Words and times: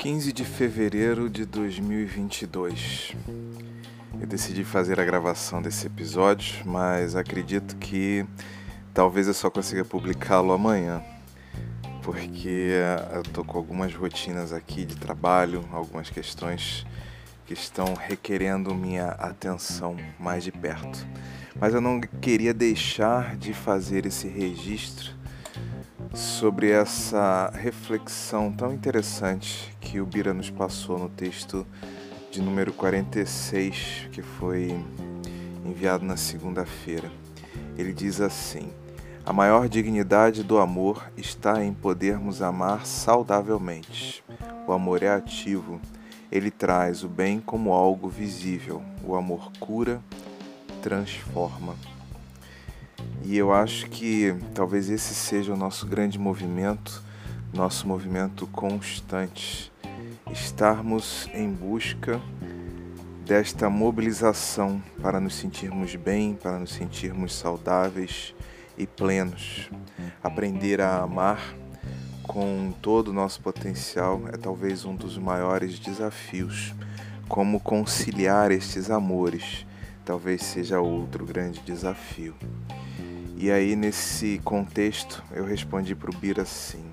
15 0.00 0.32
de 0.32 0.46
fevereiro 0.46 1.28
de 1.28 1.44
2022. 1.44 3.14
Eu 4.18 4.26
decidi 4.26 4.64
fazer 4.64 4.98
a 4.98 5.04
gravação 5.04 5.60
desse 5.60 5.88
episódio, 5.88 6.62
mas 6.64 7.14
acredito 7.14 7.76
que 7.76 8.24
talvez 8.94 9.28
eu 9.28 9.34
só 9.34 9.50
consiga 9.50 9.84
publicá-lo 9.84 10.52
amanhã, 10.52 11.02
porque 12.02 12.72
eu 13.12 13.22
tô 13.24 13.44
com 13.44 13.58
algumas 13.58 13.94
rotinas 13.94 14.54
aqui 14.54 14.86
de 14.86 14.96
trabalho, 14.96 15.68
algumas 15.70 16.08
questões 16.08 16.86
que 17.44 17.52
estão 17.52 17.92
requerendo 17.92 18.74
minha 18.74 19.08
atenção 19.08 19.98
mais 20.18 20.42
de 20.42 20.50
perto. 20.50 21.06
Mas 21.60 21.74
eu 21.74 21.80
não 21.82 22.00
queria 22.00 22.54
deixar 22.54 23.36
de 23.36 23.52
fazer 23.52 24.06
esse 24.06 24.26
registro 24.28 25.19
sobre 26.12 26.70
essa 26.70 27.50
reflexão 27.54 28.52
tão 28.52 28.72
interessante 28.72 29.74
que 29.80 30.00
o 30.00 30.06
Bira 30.06 30.34
nos 30.34 30.50
passou 30.50 30.98
no 30.98 31.08
texto 31.08 31.66
de 32.30 32.42
número 32.42 32.72
46, 32.72 34.08
que 34.12 34.22
foi 34.22 34.74
enviado 35.64 36.04
na 36.04 36.16
segunda-feira. 36.16 37.10
Ele 37.76 37.92
diz 37.92 38.20
assim: 38.20 38.72
A 39.24 39.32
maior 39.32 39.68
dignidade 39.68 40.42
do 40.42 40.58
amor 40.58 41.10
está 41.16 41.64
em 41.64 41.72
podermos 41.72 42.42
amar 42.42 42.86
saudavelmente. 42.86 44.24
O 44.66 44.72
amor 44.72 45.02
é 45.02 45.08
ativo, 45.08 45.80
ele 46.30 46.50
traz 46.50 47.02
o 47.02 47.08
bem 47.08 47.40
como 47.40 47.72
algo 47.72 48.08
visível. 48.08 48.82
O 49.04 49.14
amor 49.14 49.50
cura, 49.58 50.00
transforma. 50.82 51.74
E 53.22 53.36
eu 53.36 53.52
acho 53.52 53.86
que 53.86 54.34
talvez 54.54 54.88
esse 54.88 55.14
seja 55.14 55.52
o 55.52 55.56
nosso 55.56 55.86
grande 55.86 56.18
movimento, 56.18 57.02
nosso 57.52 57.86
movimento 57.86 58.46
constante. 58.46 59.70
Estarmos 60.32 61.28
em 61.34 61.50
busca 61.50 62.20
desta 63.24 63.68
mobilização 63.68 64.82
para 65.02 65.20
nos 65.20 65.34
sentirmos 65.34 65.94
bem, 65.96 66.34
para 66.34 66.58
nos 66.58 66.72
sentirmos 66.72 67.34
saudáveis 67.34 68.34
e 68.76 68.86
plenos. 68.86 69.70
Aprender 70.22 70.80
a 70.80 71.02
amar 71.02 71.54
com 72.22 72.72
todo 72.80 73.08
o 73.08 73.12
nosso 73.12 73.40
potencial 73.40 74.22
é 74.32 74.36
talvez 74.36 74.84
um 74.84 74.94
dos 74.96 75.18
maiores 75.18 75.78
desafios. 75.78 76.74
Como 77.28 77.60
conciliar 77.60 78.50
estes 78.50 78.90
amores 78.90 79.66
talvez 80.04 80.42
seja 80.42 80.80
outro 80.80 81.24
grande 81.24 81.60
desafio. 81.60 82.34
E 83.42 83.50
aí, 83.50 83.74
nesse 83.74 84.38
contexto, 84.44 85.24
eu 85.32 85.46
respondi 85.46 85.94
para 85.94 86.10
o 86.10 86.14
Bira 86.14 86.42
assim: 86.42 86.84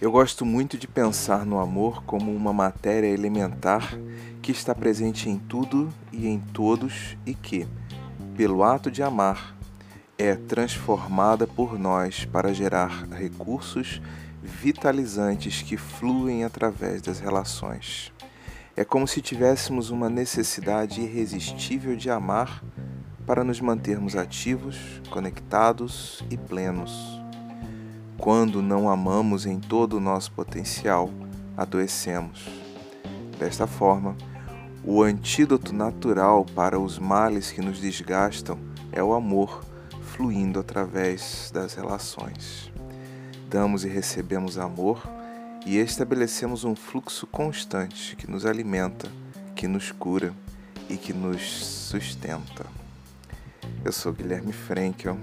Eu 0.00 0.10
gosto 0.10 0.44
muito 0.44 0.76
de 0.76 0.88
pensar 0.88 1.46
no 1.46 1.60
amor 1.60 2.02
como 2.02 2.34
uma 2.34 2.52
matéria 2.52 3.06
elementar 3.06 3.96
que 4.42 4.50
está 4.50 4.74
presente 4.74 5.30
em 5.30 5.38
tudo 5.38 5.94
e 6.12 6.26
em 6.26 6.40
todos 6.40 7.16
e 7.24 7.34
que, 7.34 7.68
pelo 8.36 8.64
ato 8.64 8.90
de 8.90 9.00
amar, 9.00 9.56
é 10.18 10.34
transformada 10.34 11.46
por 11.46 11.78
nós 11.78 12.24
para 12.24 12.52
gerar 12.52 13.06
recursos 13.12 14.02
vitalizantes 14.42 15.62
que 15.62 15.76
fluem 15.76 16.42
através 16.42 17.00
das 17.00 17.20
relações. 17.20 18.12
É 18.76 18.84
como 18.84 19.06
se 19.06 19.22
tivéssemos 19.22 19.90
uma 19.90 20.10
necessidade 20.10 21.00
irresistível 21.00 21.94
de 21.94 22.10
amar 22.10 22.60
para 23.30 23.44
nos 23.44 23.60
mantermos 23.60 24.16
ativos, 24.16 25.00
conectados 25.08 26.20
e 26.28 26.36
plenos. 26.36 27.22
Quando 28.18 28.60
não 28.60 28.90
amamos 28.90 29.46
em 29.46 29.60
todo 29.60 29.98
o 29.98 30.00
nosso 30.00 30.32
potencial, 30.32 31.08
adoecemos. 31.56 32.48
Desta 33.38 33.68
forma, 33.68 34.16
o 34.82 35.00
antídoto 35.00 35.72
natural 35.72 36.44
para 36.44 36.76
os 36.76 36.98
males 36.98 37.52
que 37.52 37.60
nos 37.60 37.80
desgastam 37.80 38.58
é 38.90 39.00
o 39.00 39.14
amor 39.14 39.64
fluindo 40.02 40.58
através 40.58 41.52
das 41.54 41.74
relações. 41.74 42.72
Damos 43.48 43.84
e 43.84 43.88
recebemos 43.88 44.58
amor 44.58 45.08
e 45.64 45.76
estabelecemos 45.76 46.64
um 46.64 46.74
fluxo 46.74 47.28
constante 47.28 48.16
que 48.16 48.28
nos 48.28 48.44
alimenta, 48.44 49.08
que 49.54 49.68
nos 49.68 49.92
cura 49.92 50.34
e 50.88 50.96
que 50.96 51.12
nos 51.12 51.48
sustenta. 51.64 52.79
Eu 53.82 53.92
sou 53.92 54.12
Guilherme 54.12 54.52
Frankel 54.52 55.16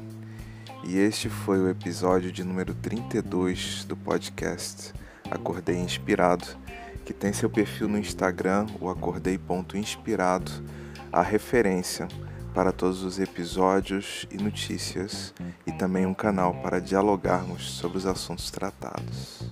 e 0.83 0.97
este 0.97 1.29
foi 1.29 1.59
o 1.59 1.69
episódio 1.69 2.31
de 2.31 2.43
número 2.43 2.73
32 2.73 3.85
do 3.85 3.95
podcast 3.95 4.93
Acordei 5.29 5.77
Inspirado, 5.77 6.47
que 7.05 7.13
tem 7.13 7.31
seu 7.31 7.51
perfil 7.51 7.87
no 7.87 7.99
Instagram, 7.99 8.65
o 8.81 8.89
acordei.inspirado, 8.89 10.51
a 11.13 11.21
referência 11.21 12.07
para 12.53 12.71
todos 12.71 13.03
os 13.03 13.19
episódios 13.19 14.25
e 14.31 14.37
notícias 14.37 15.35
e 15.65 15.71
também 15.71 16.07
um 16.07 16.13
canal 16.13 16.55
para 16.55 16.81
dialogarmos 16.81 17.69
sobre 17.69 17.99
os 17.99 18.07
assuntos 18.07 18.49
tratados. 18.49 19.43